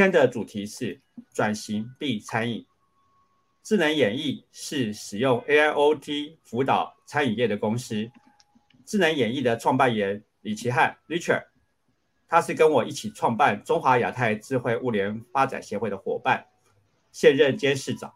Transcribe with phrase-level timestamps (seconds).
[0.00, 0.98] 今天的主题是
[1.34, 2.64] 转型必餐饮。
[3.62, 8.10] 智能演艺是使用 AIoT 辅导餐饮业的公司。
[8.86, 11.48] 智能演艺的创办人李奇汉 Richard，
[12.26, 16.46] 他是跟我一起创办中华亚太智慧物联发展协会的伙伴，
[17.12, 18.14] 现任监事长，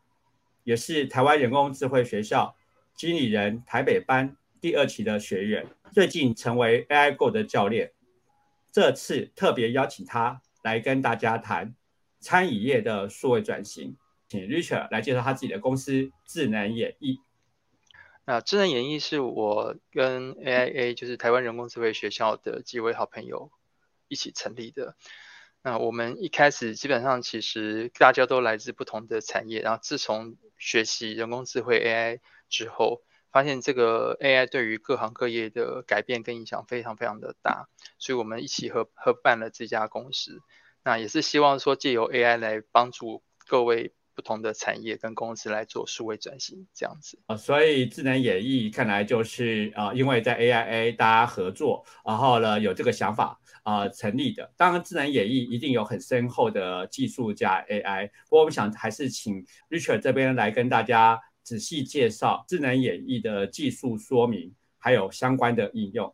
[0.62, 2.56] 也是台湾人工智慧学校
[2.97, 7.92] 经理人台北班第二期的学员，最近成为 AI Go 的教练。
[8.73, 11.77] 这次特别邀请他来跟大家谈
[12.21, 17.21] 餐饮业的数位转型，请 Richard 来介绍他自己的公司智能演艺。
[18.25, 23.53] 那智能演艺是我跟 AIA，就是台湾人工智慧学校的几位好朋友
[24.09, 24.97] 一起成立的。
[25.62, 33.03] 那我们一开始基本上其实大家都来自不同的产业，然后自从学习人工智慧 AI 之后。
[33.35, 37.67] 发现这个 AI 对于各行各业的改变跟影响非常非常的大，
[37.99, 40.39] 所以我们一起合合办了这家公司。
[40.85, 47.37] 那也是希望说借由 AI 来帮助各位不同的产业跟公司来做数位转型这样子啊。
[47.37, 54.53] 所以智能演绎看来就是啊，因为在 AIA 大家合作，然后呢有这个想法啊成立的。
[54.57, 61.21] 当然智能演绎一定有很深厚的技术加 AI，不过我们想还是请 Richard 这边来跟大家。
[61.45, 66.12] 仔细介绍智能演绎的技术说明，还有相关的应用。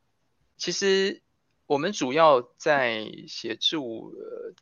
[0.58, 1.22] 其实
[1.66, 4.12] 我们主要在协助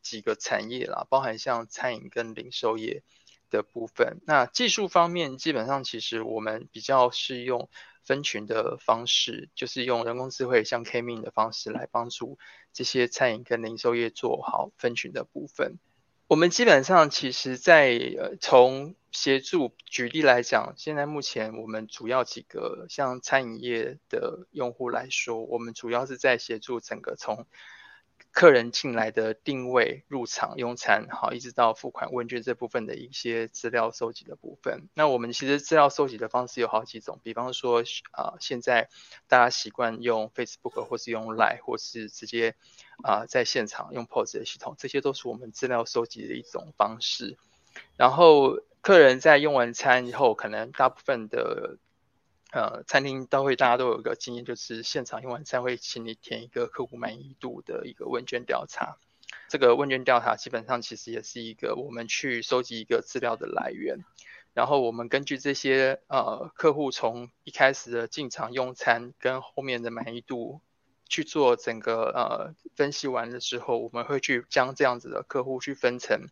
[0.03, 3.03] 几个产业啦，包含像餐饮跟零售业
[3.51, 4.21] 的部分。
[4.27, 7.71] 那技术方面，基本上其实我们比较是用
[8.05, 12.39] 分群的方式，就是用人工智慧像 K-mean 的方式来帮助
[12.75, 15.79] 这些餐饮跟零售业做好分群的部分。
[16.29, 27.47] 我们基本上其实，在呃从协助举例来讲，现在目前我们主要几个像餐饮业的用户来说，我们主要是在协助整个从。
[28.31, 34.89] 客人进来的定位、入场用餐，好，一直到付款问卷这部分的一些资料收集的部分。
[34.95, 38.89] 那我们其实资料收集的方式有好几种，比方说啊，现在
[39.27, 42.55] 大家习惯用 Facebook 或是用 Line，或是直接
[43.03, 47.37] 啊在现场用 POS 的系统，这些都是我们资料收集的一种方式。
[47.97, 51.79] 然后客人在用完餐以后，可能大部分的。
[52.51, 58.97] 呃，餐厅都会，大家都有一个经验，就是现场用完餐会请你填一个客户满意度的一个问卷调查。
[59.49, 63.99] 这个问卷调查基本上其实也是一个我们去收集一个资料的来源，
[64.55, 70.63] 然后我们根据这些呃客户从一开始的进场用餐跟后面的满意度
[71.07, 76.29] 去做整个呃分析完了之后，我们会去将这样子的客户去分成。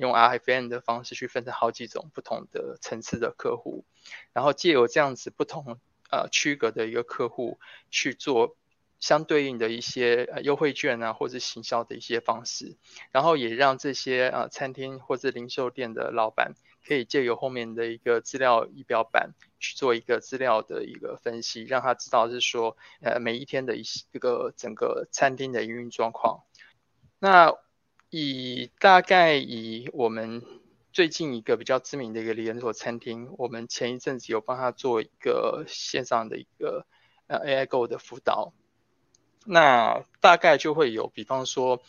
[0.00, 3.84] 用 RFN 的方式去分成好几种不同的层次的客户，
[4.32, 5.78] 然后借由这样子不同
[6.10, 8.56] 呃区隔的一个客户去做
[8.98, 12.76] 相对应的一些呃优惠券啊，或者行销的一些方式，
[13.12, 16.54] 然后也让这些呃餐厅或者零售店的老板
[16.86, 26.44] 可以借由后面的一个资料仪表板去做一个资料的一个分析，让他知道是说呃每一天的一些这个整个餐厅的营运状况。
[27.18, 27.54] 那
[28.10, 30.42] 以大概以我们
[30.92, 36.84] 最近一个比较知名的一个连锁餐厅，我们前一阵子有帮他做一个线上的一个
[37.28, 38.52] 呃 AI Go 的辅导，
[39.46, 41.80] 那大概就会有，比方说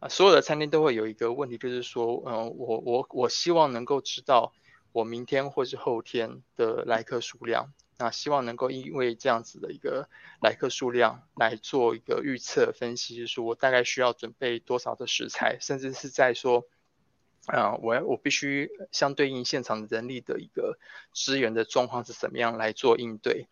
[0.00, 4.54] 啊，所有的餐厅都会有一个问题，就是说，嗯，我我我希望能够知道
[4.92, 7.72] 我明天或是后天的来客数量。
[7.98, 10.08] 那希望能够因为这样子的一个
[10.42, 16.66] 来客数量来做一个预测分析，就是说我大概需要准备多少的食材，甚至是在说，
[17.46, 20.78] 啊，我我必须相对应现场人力的一个
[21.14, 23.48] 资源的状况是怎么样来做应对。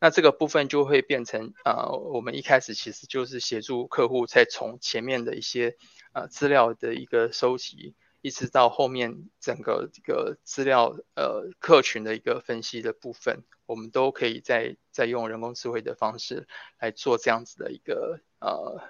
[0.00, 5.76] 那这个部分就会变成，啊，我们一开始其实就是协助客户在从前面的一些
[6.12, 7.94] 呃资料的一个收集。
[8.24, 16.48] 一直到后面整个这个资料呃客群的一个分析的部分，我们都可以在在用人工智慧的方式
[16.78, 18.80] 来做这样子的一个呃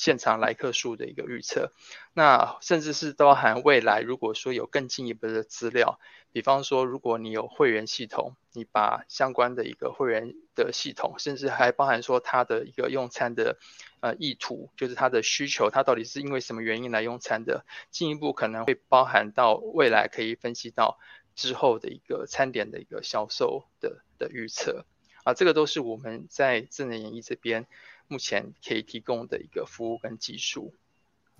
[0.00, 1.72] 现场来客数的一个预测。
[2.14, 6.00] 那甚至是包含未来如果说有更进一步的资料，
[6.32, 13.58] 比方说如果你有会员系统，你把相关的一个会员的系统，甚至还包含说它的一个用餐的。
[14.02, 17.66] 呃，意图就是他的需求，他到底是因为什么原因来用餐的？
[17.90, 20.98] 进一步可能会包含到未来可以分析到
[21.34, 24.86] 之后的一个餐点的一个销售的的预测
[25.22, 27.66] 啊，这个都是我们在智能演艺这边
[28.10, 30.76] 目前可以提供的一个服务跟技术。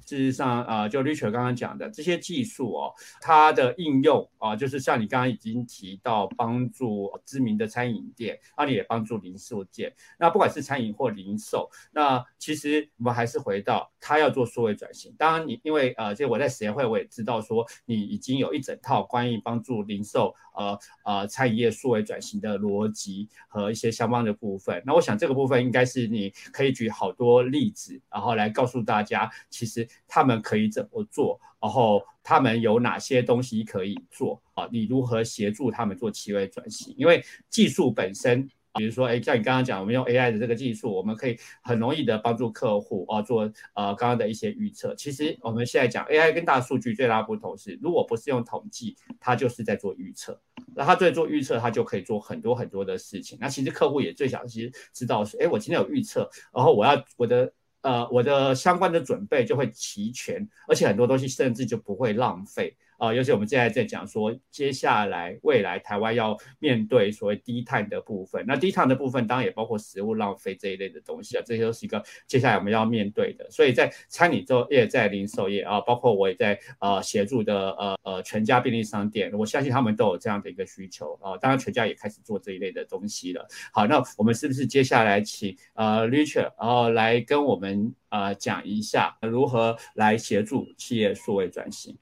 [0.06, 9.94] 事实上，啊，就 Richard 刚刚讲的这些技术哦，它的应用啊，就是像你刚刚已经提到，帮助知名的餐饮店，那你也帮助零售店。
[10.18, 15.14] 那不管是餐饮或零售，那其实我们还是回到它要做数位转型。
[15.16, 24.82] 当然，你因为呃，就我在实验会我也知道说，你已经有一整套关于帮助零售呃呃餐饮业数位转型的逻辑和一些相关的部分。
[24.84, 29.86] 那我想这个部分应该是你可以举好多例子，然后来告诉大家，其实。
[30.08, 31.40] 他们可以怎么做？
[31.60, 34.40] 然后他们有哪些东西可以做？
[34.54, 36.94] 啊，你如何协助他们做企位转型？
[36.96, 43.42] 因为技术本身，比如说，哎，像你刚刚讲，我们用 AI 的这个技术，我们可以很容易的帮助客户啊做
[43.74, 44.94] 呃刚刚的一些预测。
[44.94, 50.40] 其实我们现在讲 AI 跟大数据最大不同是，如果不是用统计，它就是在做预测。
[50.74, 53.36] 那它在做预测，它就可以做很多很多的事情。
[53.38, 57.52] 那其实客户也最想其实知道是，哎，我今天有预测，然后我要我的。
[57.82, 62.76] 呃，我的相关的准备就会齐全，而且很多东西甚至就不会浪费。
[63.00, 73.50] 啊，尤其我们现在在讲说，接下来未来台湾要面对所谓低碳的部分，那低碳的部分当然也包括食物浪费这一类的东西啊，这些都是一个接下来我们要面对的。
[73.50, 81.38] 所以在餐饮业、在零售业啊，包括我也在呃协助的呃呃全家便利商店，我相信他们都有这样的一个需求啊。
[81.38, 83.48] 当然全家也开始做这一类的东西了。
[83.72, 91.96] 好，那我们是不是接下来请呃 Richard 然后来跟我们呃讲一下如何来协助企业数位转型？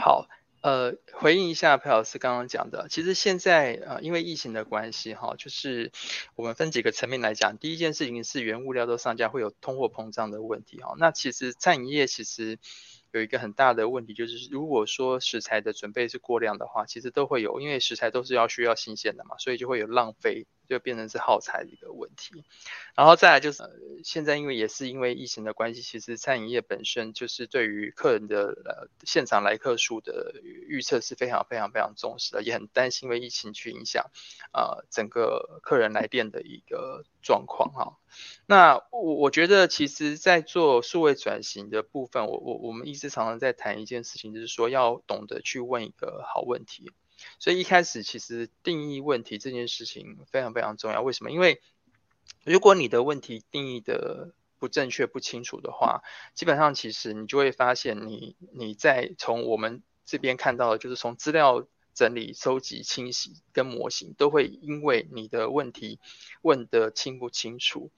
[0.00, 0.28] 好，
[0.62, 5.92] 呃，回应一下裴老师刚刚讲的，其实现在呃，因为疫情的关系，哈，就是
[6.34, 7.58] 我们分几个层面来讲。
[7.58, 10.94] 第一件事情是原物料都上架，会有通货膨胀的问题，哈。
[10.98, 12.58] 那其实餐饮业其实
[13.12, 20.46] 有一个很大的问题，就是如果说食材的准备是过量的话，其实都会有，因为食材都是要需要新鲜的嘛，所以就会有浪费。
[20.70, 22.44] 就变成是耗材的一个问题，
[22.94, 23.64] 然后再来就是
[24.04, 30.32] 现在因为也是因为疫情的关系，其实餐饮业本身就是对于客人的呃现场来客数的
[30.68, 34.12] 预测是非常非常非常重视的，也很担心因为疫情去影响
[34.52, 37.98] 呃整个客人来电的一个状况哈。
[38.46, 46.92] 那我我觉得其实在做数位转型的部分，我我我们一直常常在谈一件事情，就是说要懂得去问一个好问题。
[47.38, 51.02] 所以一开始其实定义问题这件事情非常非常重要。
[51.02, 51.30] 为什么？
[51.30, 51.60] 因为
[52.44, 56.02] 如果你的问题定义的不正确、不清楚的话，
[56.34, 65.98] 基本上其实你就会发现，你你在从我们这边看到的，就是从资料整理、收集、清洗跟模型，都会因为你的问题
[66.42, 67.90] 问得清不清楚，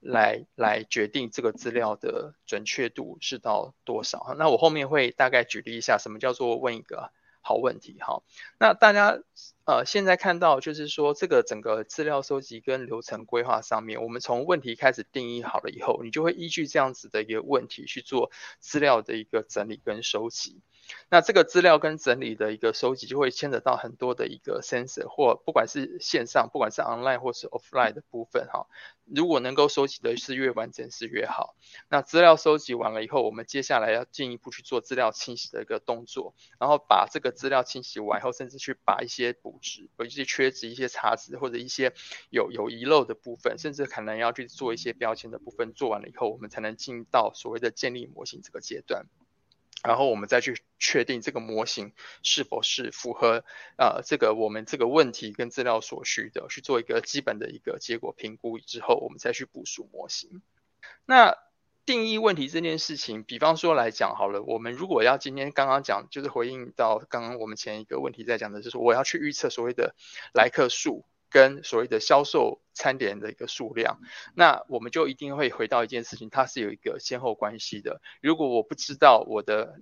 [0.00, 4.34] 来来决定这个资料的准确度是到多少。
[4.38, 7.12] 那我后面会大概举例一下，什么叫做问一个。
[7.40, 8.22] 好问题哈，
[8.58, 9.18] 那大家
[9.70, 20.60] 呃现在看到就是说这个整个资料收集跟流程规划上面，我们从问题开始定义好了以后，你就会依据这样子的一个问题去做资料的一个整理跟收集。
[21.08, 28.66] 那这个资料跟整理的一个收集，就会牵扯到很多的一个 sensor，或不管是线上，不管是 online 或是 offline 的部分哈。
[29.04, 31.54] 如果能够收集的是越完整是越好。
[31.88, 41.92] 那资料收集完了以后，我们接下来要进一步去做资料清洗的一个动作，然后把这个资料清洗完以后，甚至去把一些补值、有一些缺值、一些差值或者一些
[42.30, 49.06] 有有遗漏的部分，甚至可能要去做一些标签的部分，做完了以后，我们才能进到所谓的建立模型这个阶段。
[49.82, 53.44] 然后我们再去确定这个模型是否是符合
[53.78, 60.42] 呃这个我们这个问题跟资料所需的，去做一个基本的一个结果评估之后，我们再去部署模型。
[61.06, 61.34] 那
[61.86, 69.94] 定义问题这件事情，比方说来讲好了，我们如果要今天刚刚讲，就是回应到刚刚我们前一个问题在讲的，就是我要去预测所谓的
[70.34, 71.04] 来客数。
[71.32, 74.00] 跟所谓的销售餐点的一个数量，
[74.34, 78.00] 那我们就一定会回到一件事情，它是有一个先后关系的。
[78.20, 79.78] 如果我不知道我的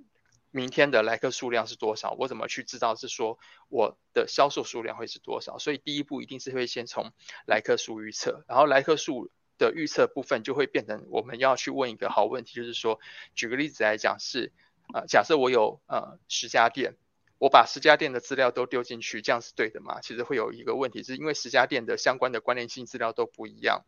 [0.51, 3.39] 明天的来客数量是多少，我怎么去知道是说
[3.71, 5.59] 我的销售数量会是多少？
[5.59, 7.13] 所以第一步一定是会先从
[7.47, 13.01] 来客数预测，然后来客数的预测部分就会变成我们要去问一个好问题，就是说，
[13.35, 14.53] 举个例子来讲是，
[14.95, 16.95] 呃，假设我有呃十家店。
[17.41, 20.01] 我把十家店的资料都丢进去，这样是对的吗？
[20.01, 23.85] 其实会有一个问题，是因为十家店的相关的关联性资料都不一样，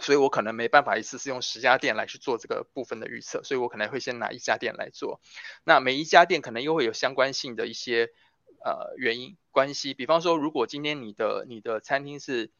[0.00, 5.20] 所以我可能没办法一次是用十家店来去做这个部分的预测，所以我可能会先拿一家店来做。
[5.62, 8.10] 那每一家店可能又会有相关性的一些
[8.64, 12.50] 呃原因关系，比方说，如果今天你的你的餐厅是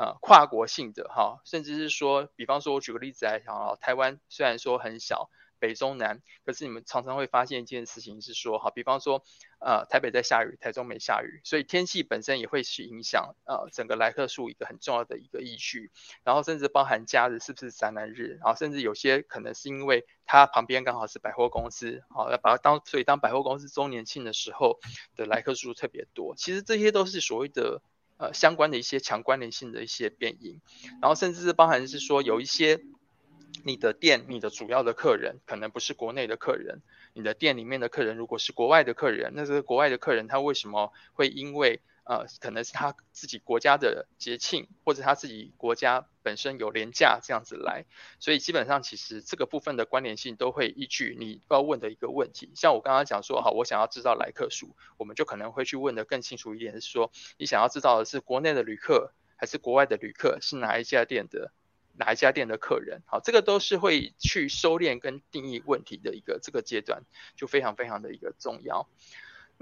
[0.00, 5.28] 呃跨国性的哈，甚至是说，比方说我举个例子来讲啊，台湾虽然说很小。
[5.60, 9.22] 北中南，可是你们常常会发现一件事情是说，好，比方说，
[9.60, 15.90] 呃，台北在下雨，台中没下雨，所以天气本身也会去影响呃整个来客数一个很重要的一个依据。
[16.24, 24.78] 然后甚至包含假日是不是展览日，然后甚至有些可能是因为它旁边刚好是百货公司，好，要把它当所以当百货公司周年庆的时候
[25.14, 26.36] 的来客数特别多。
[26.36, 27.82] 其实这些都是所谓的
[28.20, 30.60] 呃相关的一些强关联性的一些变因，
[31.02, 32.80] 然后甚至是包含是说有一些。
[33.62, 36.80] 你的店，你的主要的客人可能不是国内的客人，
[37.12, 47.84] 你的店里面的客人如果是国外的客人，那这个国外的客人他为什么会因为呃，可能是他自己国家的节庆，或者他自己国家本身有廉价这样子来，
[48.18, 52.50] 所以基本上其实这个部分的关联性都会依据你要问的一个问题。
[52.54, 61.52] 像我刚刚讲说，好，我想要知道来客数，我们就可能会去问的更清楚一点，是说你想要知道的是国内的旅客还是国外的旅客，是哪一家店的？
[61.96, 67.02] 哪一家店的客人，好，这个都是会去收敛跟定义问题的一个这个阶段，
[67.36, 68.88] 就非常非常的一个重要。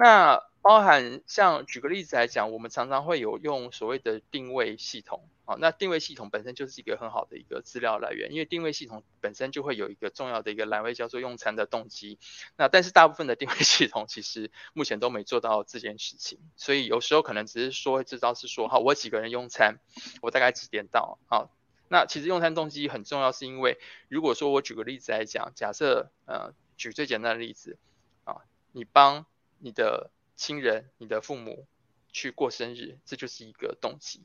[0.00, 12.20] 那包含像举个例子来讲，我们常常会有用所谓的定位系统，好，那定位系统本身就是一个很好的一个资料来源，因为定位系统本身就会有一个重要的一个栏位叫做用餐的动机。
[12.56, 19.80] 那但是大部分的定位系统其实目前都没做到这件事情，所以有时候可能只是说知道是说，好，我几个人用餐，
[20.22, 21.50] 我大概几点到，好。
[21.88, 27.78] 那其实用餐动机很重要，是因为如果说我举个例子来讲，假设呃举最简单的例子
[28.22, 29.24] 啊，你帮
[29.58, 31.66] 你的亲人、你的父母
[32.12, 34.22] 去过生日，这就是一个动机。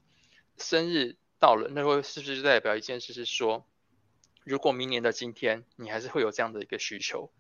[0.58, 3.68] 生日到了，那会是不是就代表一件事是说，
[4.44, 7.32] 如果明年的今天你还是会有这样的一个需求，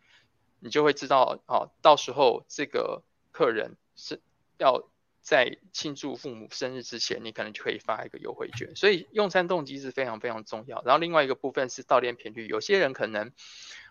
[0.59, 4.21] 你就会知道啊，到时候这个客人是
[4.57, 4.89] 要。
[5.25, 10.83] 在庆祝父母生日之前，你可能就可以发一个优惠券，所以用餐动机是非常非常重要。
[10.83, 13.31] 然后另外一个部分是到店频率，有些人可能，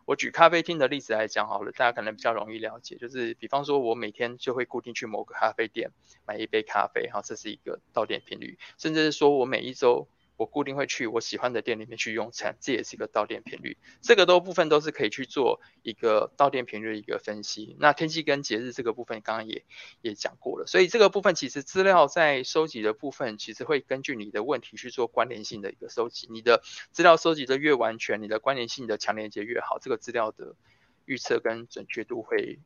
[0.05, 5.91] 我举咖啡厅的例子来讲好了，大家可能比较容易了解，就是比方说我每天就会固定去某个咖啡店
[6.27, 10.07] 买一杯咖啡，哈，这是一个到店频率，甚至是说我每一周。
[10.43, 13.79] 我固定会去我喜欢的店里面去用餐，这也是一个到店频率。
[14.01, 17.77] 这个都部分都是可以去做一个到店频率的一个分析。
[17.79, 19.65] 那天气跟节日这个部分，刚刚也
[20.01, 20.67] 也讲过了。
[20.67, 26.27] 所以这个部分其实资料在收集的部分，其实会根据你的问题去做关联性的一个收集。
[26.29, 30.57] 你的资料收集的越完全，你的关联性的强连接越好，这个资料的
[31.05, 32.59] 预测跟准确度会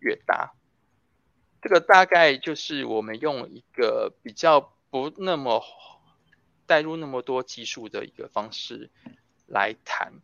[0.00, 0.52] 越大。
[1.62, 5.64] 这个大概就是我们用一个比较不那么。
[6.72, 8.88] 带入那么多技术的一个方式
[9.46, 10.22] 来谈，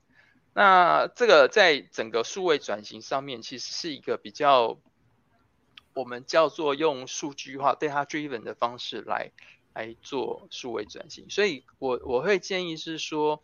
[0.55, 4.79] 那这个在整个数位转型上面，其实是一个比较
[5.93, 9.31] 我们叫做用数据化对它 driven 的方式来
[9.75, 11.29] 来做数位转型。
[11.29, 13.43] 所以我我会建议是说，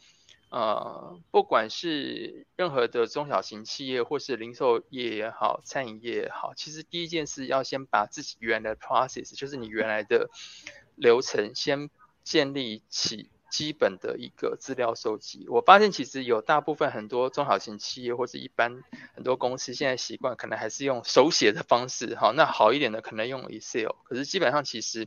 [0.48, 10.30] 呃，不管是任何的中小型企业，或是零售业也好，餐饮业也好，其实第一件事要先把自己原来的 process，就是你原来的
[10.96, 11.90] 流程先。
[12.24, 18.82] 建立起基本的一个资料收集，我发现其实有大部分很多中小型企业或者一般
[19.14, 25.06] 很多公司现在习惯可能还是用手写的方式，哈，那好一点的可能用 Excel，可是基本上其实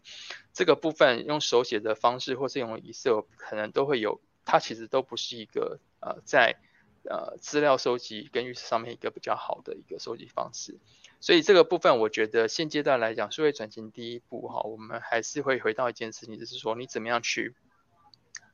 [0.54, 6.56] 这个部分用手写的方式或是用 Excel 可能都会有，它其实都不是一个呃在
[7.04, 10.80] 呃资料收集跟上面一个比较好的一个收集方式。
[11.20, 17.56] 所以这个部分，我觉得现阶段来讲，数位转型第一步哈，我们还是会回到一件事情，就是说你怎么样去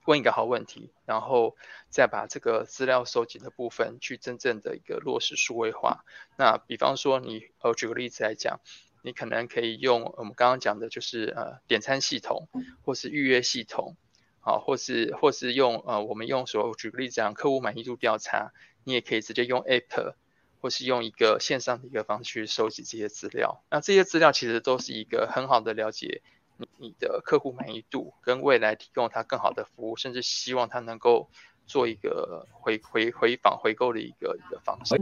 [0.06, 1.58] 问一个好问题，然后
[1.90, 6.06] 再把这个资料收集的部分去真正的一个落实数位化。
[6.38, 8.62] 那比方说你，呃，举个例子来讲，
[9.04, 12.48] 你可能可以用我们刚刚讲的，就是呃点餐系统，
[12.86, 13.98] 或是预约系统，
[14.40, 18.54] 好，或是或是用呃我们用说举个例子讲客户满意度调查，
[18.86, 20.16] 你也可以直接用 App。
[20.64, 26.22] 或是用一个线上的一个方式去收集这些资料，那这些资料其实都是一个很好的了解
[26.56, 31.30] 你你的客户满意度，跟未来提供他更好的服务，甚至希望他能够
[31.68, 34.96] 做一个回回回访回购的一个一个方式。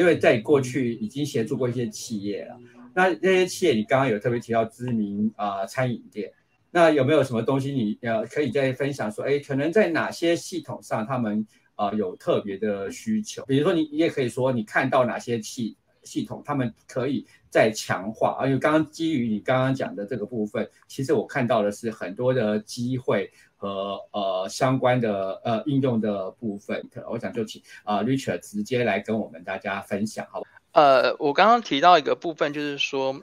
[0.00, 2.58] 因为在过去已经协助过一些企业了，
[2.94, 6.32] 那那些企业你刚刚有特别提到知名啊餐饮店。
[6.70, 11.46] 那有没有什么东西你呃可以再分享说，哎，可能在哪些系统上他们
[11.76, 13.42] 啊有特别的需求？
[13.46, 18.46] 比如说你你也可以说你看到哪些系系统他们可以再强化啊？
[18.46, 26.86] 因为刚刚基于你刚刚讲的这个部分，其实我看到的是很多的机会和呃相关的呃应用的部分。
[27.10, 30.42] 我想就请啊 Richard 直接来跟我们大家分享，好。
[30.72, 33.22] 呃，我刚刚提到一个部分就是说。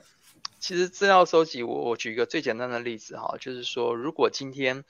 [0.58, 4.84] 其实资料收集，我我举一个最简单的例子哈，就是说，如果今天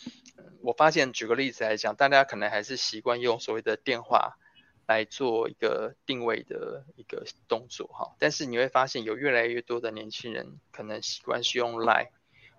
[0.63, 4.39] 我发现，举个例子来讲，大家可能还是习惯用所谓的电话
[4.87, 12.11] 来做一个定位的一个动作哈，但是你会发现有越来越多的年轻人可能习惯是用 Line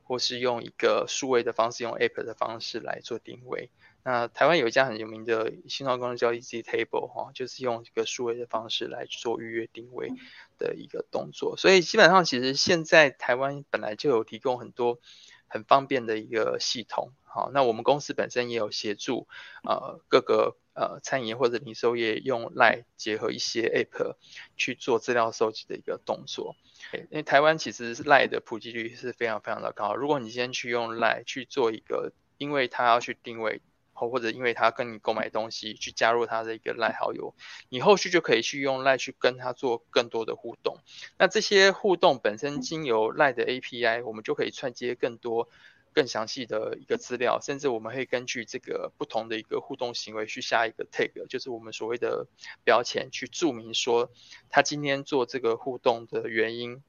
[0.04, 3.72] 或是用一个数位的方式，用 App 的方式来做定位。
[4.08, 10.14] 那台湾有一家很有名的新创公司叫 Easy Table 哈，就是用一个数位的方式来做预约定位
[10.58, 11.58] 的一个动作。
[11.58, 15.02] 所以基本上其实现在台湾本来就有提供很多
[15.48, 17.12] 很方便的一个系统。
[17.26, 19.28] 好，那我们公司本身也有协助
[19.66, 24.16] 呃各个呃餐饮或者零售业用 Line 结合一些 App
[24.56, 26.56] 去做资料收集的一个动作。
[26.94, 29.96] 因为台湾其实 Line 的普及率是非常非常的高。
[29.96, 33.62] 如果你今天去用 Line 去做一个，因为它要去定位。
[33.98, 37.34] 或者因为他跟你购买东西，去加入他的一个赖好友，
[37.70, 40.78] 你后续就可以去用赖去跟他做更多的互动。
[41.18, 45.50] 那这些互动本身经由赖的 API，我们就可以串接更多、
[45.94, 52.28] 更详细的一个资料，甚至我们会根据这个不同的一个互动行为去下一个 tag，就是我们所谓的
[52.64, 54.12] 标签，去注明说
[54.50, 56.84] 他今天做这个互动的原因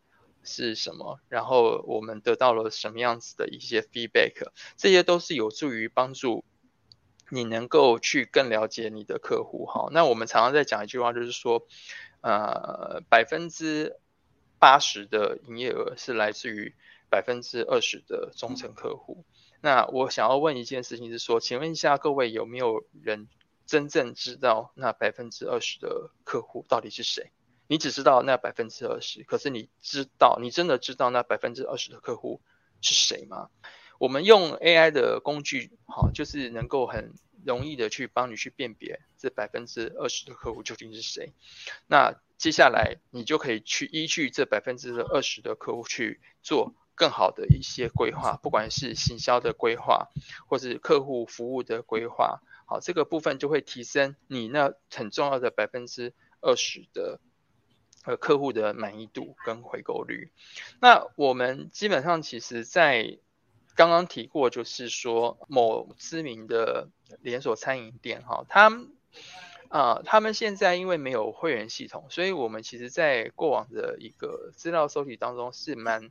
[0.44, 6.44] 是什么，然后我们得到了什么样子的一些 feedback，这些都是有助于帮助。
[7.30, 9.88] 你能够去更了解你的客户，哈。
[9.92, 11.66] 那我们常常在讲一句话，就是说，
[12.20, 13.96] 呃，百分之
[14.58, 16.74] 八十的营业额是来自于
[17.10, 19.24] 百分之二十的忠诚客户。
[19.60, 23.28] 那我想要问一件事情是说，请问一下各位有没有人
[23.66, 27.32] 真正知道那百分之二十的客户到底是谁？
[27.66, 32.40] 你只知道那百分之二十，可是你知道，你真的知道那百分之二十的客户
[32.80, 33.50] 是谁吗？
[33.98, 37.12] 我们用 AI 的工具，好，就是能够很
[37.44, 41.32] 容易的去帮你去辨别这百分之二十的客户究竟是谁。
[41.86, 50.08] 那接下来你就可以去依据这百分之二十的客户去做更好的一些规划，不管是行销的规划，
[50.48, 57.20] 或是客户服务的规划，好，这个部分就会提升你那很重要的百分之二十的
[58.04, 60.30] 呃客户的满意度跟回购率。
[60.80, 63.18] 那我们基本上其实，在
[63.78, 66.88] 刚刚提过，就是说某知名的
[67.20, 68.90] 连锁餐饮店，哈，他们
[69.68, 76.10] 啊，他们现在因为没有会员系统，所以我们其实在过往的一个资料收集当中是蛮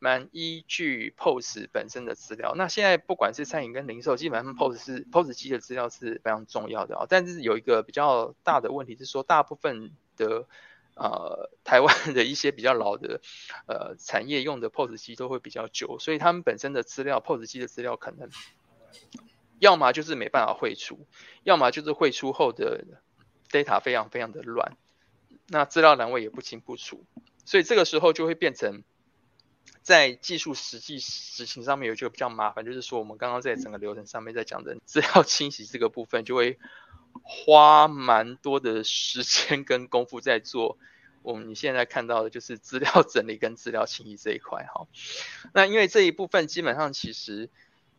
[0.00, 2.54] 蛮依据 POS 本身的资料。
[2.56, 7.06] 那现在不管是餐饮跟零售，基本上 POS 是 POS 机的资料是非常重要的啊。
[7.08, 10.48] 但是有一个比较大的问题是说，大部分的
[10.98, 13.20] 呃，台湾的一些比较老的
[13.68, 18.28] 呃产业用的 POS 机都会比较久，所以他们本身的资料 POS 机的资料可能
[19.60, 21.06] 要么就是没办法汇出，
[21.44, 22.84] 要么就是汇出后的
[23.48, 24.76] data 非常非常的乱，
[25.46, 27.04] 那资料栏位也不清不楚，
[27.44, 28.82] 所以这个时候就会变成
[29.82, 36.58] 在技术实际执行上面有一个比较麻烦，就是说我们刚刚在整个流程上面在讲的资料清洗这个部分就会。
[37.22, 40.78] 花蛮多的时间跟功夫在做，
[41.22, 44.86] 我们你现在看到的就是资料整理跟资料清理这一块哈。
[45.54, 47.50] 那因为这一部分基本上其实，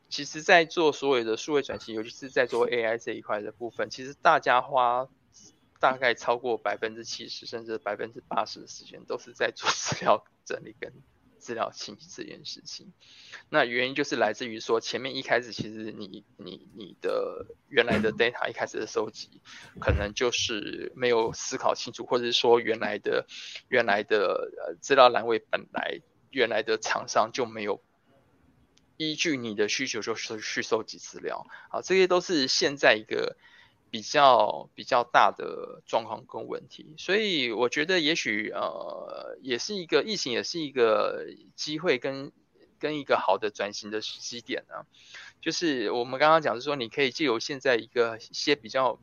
[0.10, 5.08] 其实在做所有的数位转型，尤其是在做 AI 这一块的部分，其实大家花
[5.80, 10.92] 大概超过百分之七十甚至百分之八十的时间都是在做资料整理跟。
[11.50, 12.94] 资料清洗这件事情，
[13.50, 19.42] 那原因就是来自于说前面一开始其实你你你的原来的 data 一开始的收集，
[19.82, 23.26] 可能就是没有思考清楚，或者是说原来的
[23.68, 27.82] 原来的呃资料栏位本来原来的厂商就没有
[28.98, 33.38] 依据你的需求就是去收集资料，好，这些都是现在一个。
[33.92, 41.26] 比较比较大的状况跟问题，所以我觉得也许呃也是一个疫情，也是一个
[41.56, 42.32] 机会跟
[42.80, 44.86] 跟一个好的转型的时机点呢。
[45.42, 49.00] 就是我们刚刚讲是说，你可以借由现在一个一些比较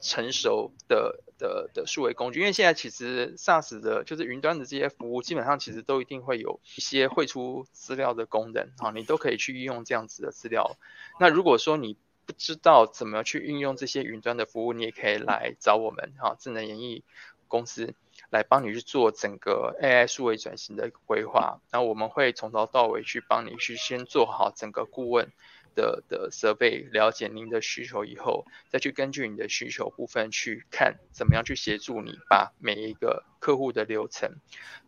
[0.00, 10.76] 成熟的的的数位工具，因为现在其实 SaaS 的就是云端的这些服务，基本上其实都一定会有一些汇出资料的功能啊，你都可以去运用这样子的资料。
[11.20, 11.96] 那如果说你
[12.26, 17.04] 不知道怎么去运用这些云端的服务，你也可以来找我们哈，智能演艺
[17.48, 17.94] 公司
[18.30, 21.60] 来帮你去做整个 AI 数位转型的规划。
[21.70, 25.30] 那我们会从头到尾去帮你去先做好整个顾问
[25.74, 34.36] 的的设备，了解您的需求以后，再去根据你的需求部分去看怎么样去协助你把每一个客户的流程，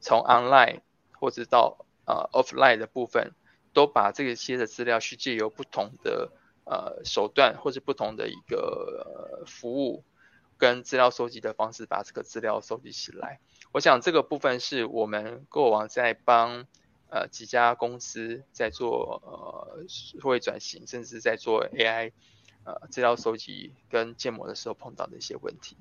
[0.00, 0.80] 从 online
[1.12, 3.32] 或者到呃 offline 的部分，
[3.74, 6.32] 都把这些的资料去借由不同的。
[6.66, 10.02] 呃，手段或是不同的一个服务，
[10.58, 13.38] 跟资料收集的方式把这个资料收集起来。
[13.72, 16.66] 我想这个部分是我们过往在帮
[17.08, 22.10] 呃几家公司在做呃数位转型，甚至在做 AI
[22.64, 25.76] 呃资料收集跟建模的时候碰到的一些问题。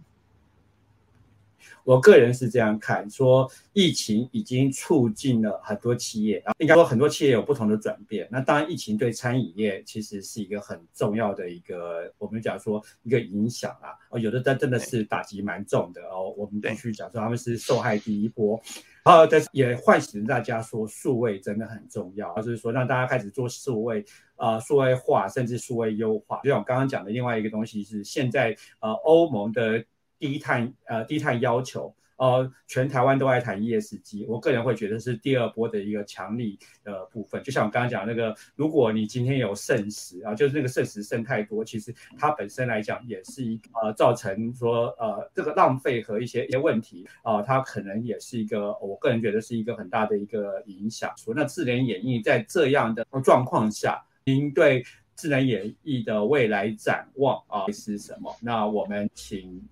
[1.84, 8.28] 我个人是这样看，说疫情已经促进了很多企业，啊，应该说很多企业有不同的转变。
[8.32, 13.94] 那当然，疫情对餐饮业其实是一个很重要的一个，我们讲说一个影响啊。
[14.10, 16.34] 哦，有的真真的是打击蛮重的哦。
[16.36, 18.60] 我们必须讲说他们是受害第一波，
[19.04, 24.04] 然后但是也唤醒大家说数位真的很重要，就是说让大家开始做数位
[24.38, 26.40] 啊，数位化甚至数位优化。
[26.44, 29.86] 就像我刚刚讲的另外一个东西是现在呃欧盟的。
[30.20, 37.44] 低碳呃低碳要求，呃全台湾都在谈 ESG，我个人会觉得是第二波的一个强力的部分。
[37.44, 51.12] 就像我刚刚讲那个，如果你今天有剩食啊，就是那个剩食剩太多，其实它本身来讲也是一呃造成说呃这个浪费和一些一些问题啊，它可能也是一个我个人觉得是一个很大的一个影响。
[51.18, 54.86] 说那智联演艺在这样的状况下，您对
[55.18, 58.34] 智能演艺的未来展望啊是什么？
[58.42, 59.68] 那我们请。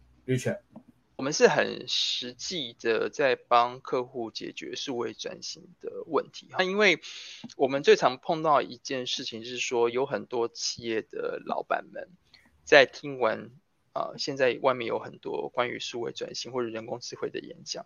[1.15, 6.47] 我们是很实际的在帮客户解决数位转型的问题。
[6.49, 6.99] 那因为
[7.55, 12.09] 我们最常碰到一件事情是说，有很多企业的老板们
[12.63, 13.51] 在听完
[13.93, 17.86] 啊，现在外面有很多关于数位转型或者人工智慧的演讲，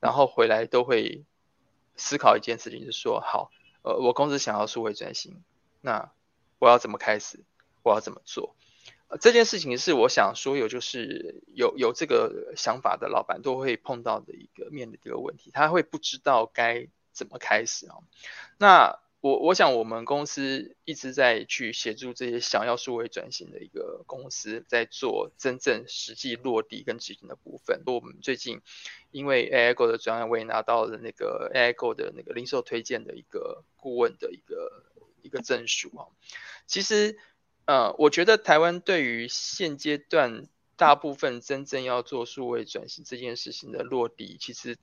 [0.00, 1.24] 然后回来都会
[1.96, 3.50] 思考一件事情，就是说，好，
[3.82, 5.42] 呃，我公司想要数位转型，
[5.80, 6.12] 那
[6.58, 7.44] 我要怎么开始？
[7.82, 8.56] 我要怎么做？
[9.20, 17.96] 这件事情是我想所有就是有有这个想法的老板都会碰到的一个面的一个问题，他会不知道该怎么开始啊。
[18.58, 27.82] 那我我想我们公司一直在去协助这些想要数位转型的一个公司，在做真正实际落地跟执行的部分。
[27.86, 28.60] 我们最近
[29.10, 34.82] 因为 AI Go 的专案，我也拿到了那个 AI Go 的那个零售推荐的一个顾问的一个
[35.22, 36.08] 一个证书啊。
[36.66, 37.16] 其实。
[37.66, 44.76] 呃，我觉得台湾对于现阶段大部分真正要做数位转型这件事情的落地，其实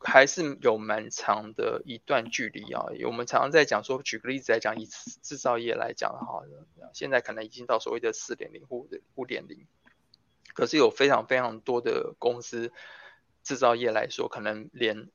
[0.00, 2.86] 还是有蛮长的一段距离啊。
[3.04, 6.42] 我们常常在讲说，举个例子来讲，以制造业来讲的话，
[6.94, 9.66] 现在可能已经到所谓的四点零或五点零，
[10.54, 12.72] 可是有非常非常多的公司
[13.42, 15.10] 制造业来说，可能连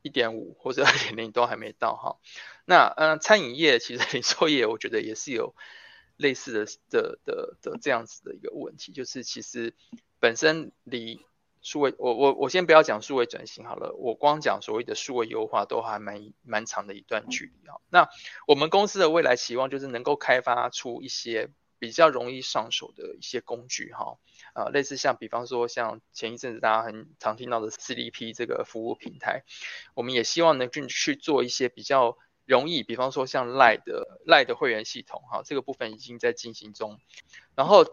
[0.00, 2.16] 一点五或者二点零都还没到哈。
[2.64, 5.54] 那嗯，餐饮业其实零售业，我觉得也是有。
[6.16, 9.74] 类似的的的的这样子的一个问题，就是其实
[10.18, 11.24] 本身离
[11.60, 17.76] 数位，我我我先不要讲数位转型好了，我光讲所谓的数位优化都还蛮蛮长的一段距离啊。
[17.90, 18.08] 那
[18.46, 24.16] 我们公司的未来期望就是能够开发出一些比较容易上手的一些工具哈，
[24.54, 29.44] 啊，类似像比方说像前一阵子大家很常听到的 CDP 这个服务平台，
[29.94, 32.16] 我们也希望能去去做一些比较。
[32.46, 36.98] 容易，比方说像赖的赖的会员系统，哈，这个部分已经在进行中。
[37.54, 37.84] 然后，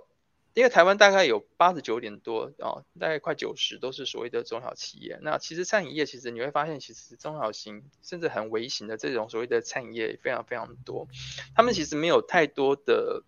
[0.53, 5.19] 因为台湾大概有八十九点多啊，大概快九十都是所谓的中小企业。
[5.21, 11.07] 那其实餐饮业其实你会发现，其实中小型甚至很微型的这种所谓的餐饮业非常非常多，
[11.55, 13.23] 他们其实没有太多的。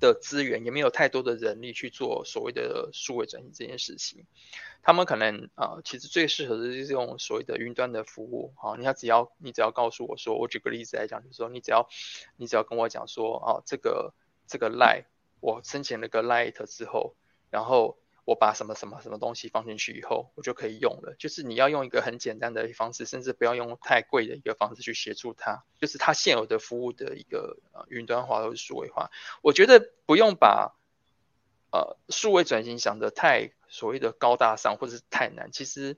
[0.00, 4.24] 的资源也没有太多的人力去做所谓的数位转型这件事情，
[4.82, 11.88] 他们可能啊，其实最适合的就是用所谓的云端的服务好，你要只要你只要告诉我说，我举个例子来讲，就是说你只要
[12.36, 14.14] 你只要跟我讲说啊，这个
[14.46, 15.04] 这个 Light，
[15.40, 17.14] 我申请了个 light 之后，
[17.50, 17.98] 然后。
[18.28, 21.16] 我把什么什么什么东西放进去以后，我就可以用了。
[21.18, 27.56] 就是你要用一个很简单的方式，甚至不要用太贵的一个方式去协助它，就是它现有的服务的一个
[27.88, 29.10] 云端化或者数位化。
[29.40, 30.76] 我觉得不用把
[31.72, 35.50] 呃数位转型想的太所谓的高大上或者是太难。
[35.50, 35.96] 其实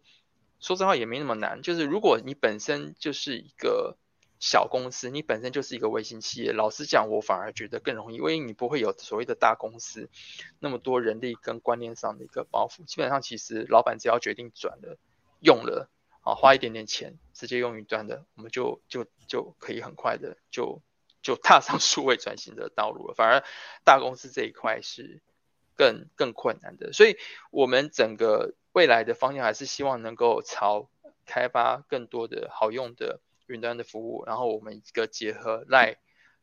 [0.60, 1.62] 说实话也没那么难。
[1.62, 3.96] 就是如果你本身就是一个。
[4.40, 6.52] 小公司，你本身就是一个微型企业。
[6.52, 10.08] 老实讲，我反而觉得更容易，因为你不会有所谓的大公司
[10.58, 12.82] 那么多人力跟观念上的一个包袱。
[12.86, 14.96] 基本上，其实老板只要决定转了、
[15.40, 15.90] 用了，
[16.22, 20.80] 啊，花一点点钱，直接用云端的，我们就就就可以很快的就
[21.20, 23.14] 就踏上数位转型的道路了。
[23.14, 23.44] 反而
[23.84, 25.20] 大公司这一块是
[25.76, 26.94] 更更困难的。
[26.94, 27.18] 所以，
[27.50, 30.88] 我们整个未来的方向还是希望能够朝
[31.26, 33.20] 开发更多的好用的。
[33.50, 35.96] 云端的服务，然后我们一个结合来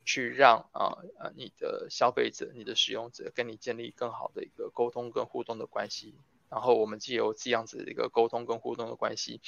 [0.05, 6.15] 去让啊呃你的消费者、你的使用者跟你建立更好的一个沟通跟互动的关系，
[6.49, 9.41] 然后我们既有这样子的一个沟通跟互动的关系，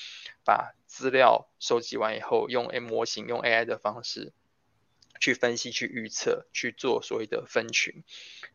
[0.43, 4.33] 把资料收集完以后，用 M 模型用 AI 的方式
[5.19, 8.03] 去分析、去预测、去做所谓的分群，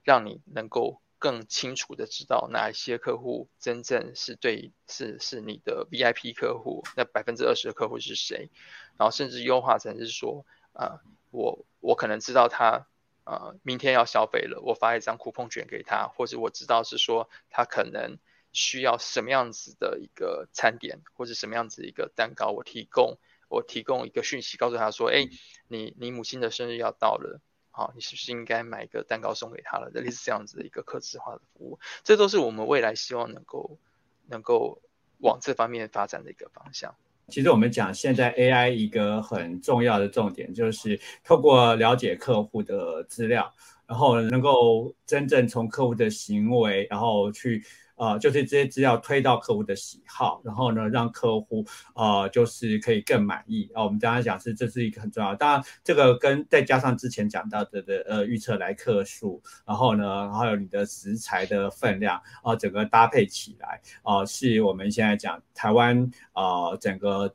[0.02, 1.00] 让你能够。
[1.24, 8.50] 更清楚的知道哪一些客户真正是对是是你的 VIP 客户，那百分之二十的客户是谁？
[8.98, 12.88] 然后甚至优化成是说，啊，我我可能知道他
[13.24, 18.18] 呃明天要消费了，我发一张酷碰券给他，或者我知道是说他可能
[18.52, 23.16] 需要什么样子的一个餐点，或者什么样子一个蛋糕，我提供
[23.48, 25.26] 我提供一个讯息告诉他说，哎，
[25.68, 27.40] 你你母亲的生日要到了。
[27.76, 29.90] 好，你是不是应该买一个蛋糕送给他了？
[29.90, 33.76] 类似这样子的一个客制化的服务，这都是我们未来希望能够
[34.28, 34.80] 能够
[35.18, 36.94] 往这方面发展的一个方向。
[37.26, 43.52] 其实我们讲现在 AI 一个很重要的重点，就是透过了解客户的资料，
[43.88, 47.64] 然后能够真正从客户的行为，然后去。
[47.96, 53.84] 呃，就是这些资料推到客户的喜好，然后呢，让客户呃，就是可以更满意啊。
[53.84, 67.34] 我们刚刚讲是这是一个很重要，当然这个跟再加上之前讲到的的呃预测来客数，然后呢，还有你的食材的分量啊，整个搭配起来啊，是我们现在讲台湾啊，整个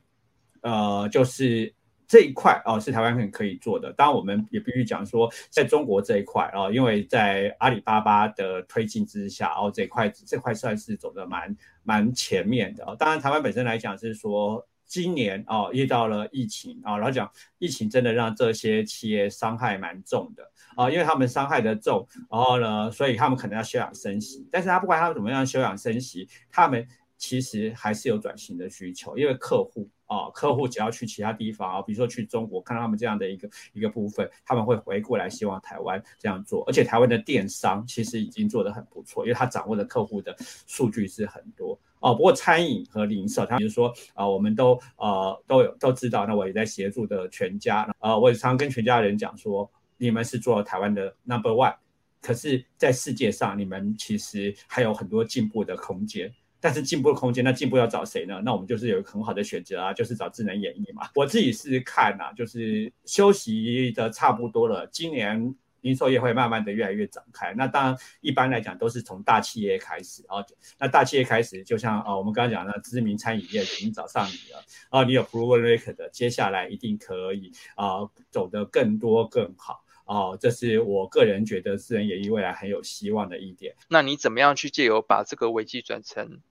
[0.61, 1.73] 呃就是。
[2.09, 12.95] 这一块啊是台湾很可以做的，当然我们也必须讲说，在中国这一块啊，因为在阿里巴巴的推进之下，哦这块这块算是走的蛮蛮前面的。
[12.97, 24.49] 当然台湾本身来讲是说，今年啊遇到了疫情啊，然后讲疫情真的让这些企业伤害蛮重的啊，因为他们伤害的重，然后呢，所以他们可能要休养生息。
[24.51, 26.87] 但是他不管他们怎么样休养生息，他们
[27.19, 29.87] 其实还是有转型的需求，因为客户。
[30.09, 36.63] 啊，客户只要去其他地方啊，比如说去中国，看到他们这样的一个一个部分，他们会回过来希望台湾这样做。
[36.65, 42.15] 而且台湾的电商其实已经做得很不错，因为他掌握的客户的数据是很多哦。
[42.15, 51.75] 不过餐饮和零售，他比如说啊，我们都呃都有都知道，那我也在协助的全家啊，我也常跟全家人讲说，你们是做台湾的 number one，
[52.19, 56.33] 可是在世界上你们其实还有很多进步的空间。
[56.61, 58.41] 但是进步的空间，那进步要找谁呢？
[58.43, 61.09] 那我们就是有一个很好的选择啊，就是找智能演绎嘛。
[61.15, 67.53] 我自己是看呐，就是休息的差不多了，今年零售业会慢慢的越来越展开。
[67.53, 70.43] 那当然，一般来讲都是从大企业开始啊。
[70.77, 79.85] 那大企业开始，就像啊，我们刚刚讲的知名餐饮业已经找上你了啊，你有 proven record，接下来一定可以啊，走得更多更好。
[80.03, 83.75] 哦，这是我个人觉得智能演艺未来很有希望的一点。
[83.87, 86.41] 那你怎么样去借由把这个危机转成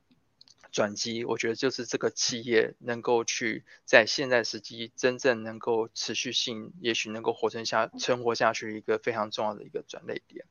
[0.79, 1.25] 转机？
[1.25, 10.47] 我觉得就是这个企业能够去在现在时机真正能够持续性，也许能够活成下存活下去一个非常重要的一个转捩点。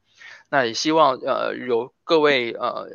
[0.49, 2.89] 那也希望呃有各位呃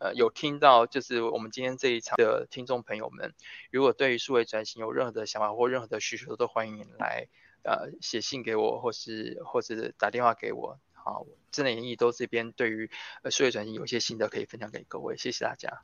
[0.00, 3.34] 呃有听到就是我们今天这一场的听众朋友们，
[3.70, 7.28] 如果对于数位转型有任何的想法或任何的需求，都欢迎来。
[7.66, 12.90] 呃，写信给我，或是或是打电话给我，好，智能演艺都这边对于
[13.22, 15.82] 呃数位转型有一些心得可以分享给各位，谢谢大家。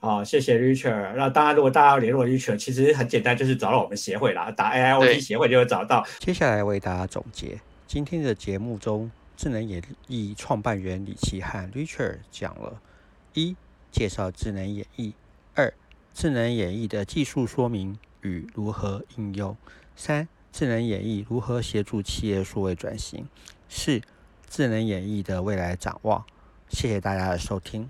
[0.00, 1.14] 好，谢谢 Richard。
[1.16, 6.06] 那当然，如果大家要联络 Richard，其实很简单，就是找到我们协会啦，打 AIoT 协会就会找到。
[6.18, 12.80] 接下来为大家总结今天的节目中，智能演绎创办人李奇和 Richard 讲了：
[13.34, 13.56] 一、
[13.90, 15.12] 介绍智能演绎；
[15.54, 15.72] 二、
[16.14, 19.54] 智能演绎的技术说明与如何应用；
[19.96, 20.28] 三。
[20.50, 23.28] 智能演绎如何协助企业数位转型？
[23.68, 24.00] 四
[24.48, 26.24] 智能演绎的未来展望。
[26.68, 27.88] 谢谢大家的收听。